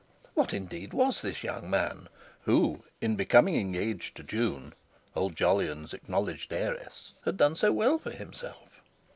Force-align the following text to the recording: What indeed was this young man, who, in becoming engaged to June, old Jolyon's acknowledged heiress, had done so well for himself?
What 0.33 0.51
indeed 0.51 0.93
was 0.95 1.21
this 1.21 1.43
young 1.43 1.69
man, 1.69 2.09
who, 2.45 2.83
in 3.01 3.15
becoming 3.15 3.55
engaged 3.55 4.17
to 4.17 4.23
June, 4.23 4.73
old 5.15 5.35
Jolyon's 5.35 5.93
acknowledged 5.93 6.51
heiress, 6.51 7.13
had 7.23 7.37
done 7.37 7.55
so 7.55 7.71
well 7.71 7.99
for 7.99 8.09
himself? 8.09 8.81